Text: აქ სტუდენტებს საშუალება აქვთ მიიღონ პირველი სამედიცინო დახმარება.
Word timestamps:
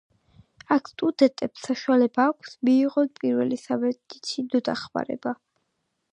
აქ 0.75 0.87
სტუდენტებს 0.91 1.67
საშუალება 1.67 2.25
აქვთ 2.31 2.55
მიიღონ 2.69 3.11
პირველი 3.19 3.59
სამედიცინო 3.65 4.63
დახმარება. 4.71 5.35